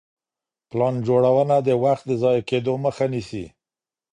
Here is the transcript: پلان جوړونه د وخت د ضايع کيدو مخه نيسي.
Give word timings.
پلان 0.69 0.95
جوړونه 1.07 1.55
د 1.61 1.69
وخت 1.83 2.03
د 2.07 2.11
ضايع 2.21 2.41
کيدو 2.49 2.73
مخه 2.85 3.05
نيسي. 3.13 3.45